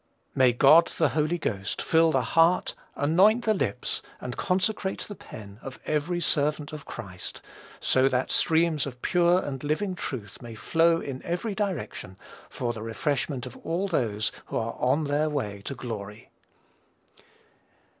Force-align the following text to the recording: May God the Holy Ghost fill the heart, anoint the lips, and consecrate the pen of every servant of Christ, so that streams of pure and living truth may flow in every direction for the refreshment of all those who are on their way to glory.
May 0.33 0.51
God 0.51 0.87
the 0.97 1.09
Holy 1.09 1.37
Ghost 1.37 1.79
fill 1.79 2.11
the 2.11 2.23
heart, 2.23 2.73
anoint 2.95 3.45
the 3.45 3.53
lips, 3.53 4.01
and 4.19 4.35
consecrate 4.35 5.01
the 5.01 5.13
pen 5.13 5.59
of 5.61 5.79
every 5.85 6.19
servant 6.19 6.73
of 6.73 6.85
Christ, 6.85 7.39
so 7.79 8.07
that 8.09 8.31
streams 8.31 8.87
of 8.87 9.03
pure 9.03 9.37
and 9.45 9.63
living 9.63 9.93
truth 9.93 10.41
may 10.41 10.55
flow 10.55 10.99
in 10.99 11.21
every 11.21 11.53
direction 11.53 12.17
for 12.49 12.73
the 12.73 12.81
refreshment 12.81 13.45
of 13.45 13.55
all 13.57 13.87
those 13.87 14.31
who 14.47 14.57
are 14.57 14.73
on 14.79 15.03
their 15.03 15.29
way 15.29 15.61
to 15.65 15.75
glory. 15.75 16.31